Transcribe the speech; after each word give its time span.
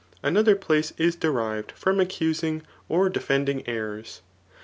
Another 0.23 0.55
place 0.55 0.93
is 0.97 1.15
derived 1.15 1.73
from 1.73 1.99
accusing 1.99 2.63
or 2.89 3.07
d« 3.07 3.19
iianding 3.19 3.63
errors. 3.67 4.21